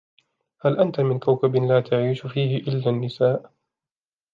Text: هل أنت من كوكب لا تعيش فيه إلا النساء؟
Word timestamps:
هل 0.61 0.79
أنت 0.79 0.99
من 0.99 1.19
كوكب 1.19 1.55
لا 1.55 1.81
تعيش 1.81 2.27
فيه 2.27 2.57
إلا 2.57 2.89
النساء؟ 2.89 3.45